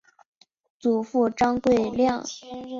[0.79, 2.23] 祖父张贵谅。